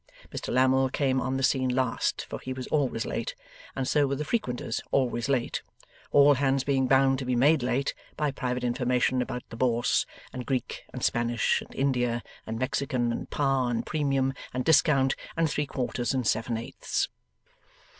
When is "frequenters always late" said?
4.25-5.61